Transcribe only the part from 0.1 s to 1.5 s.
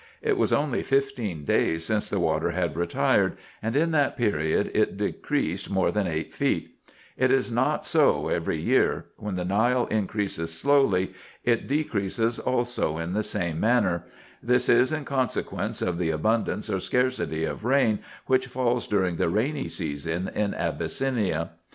It was only fifteen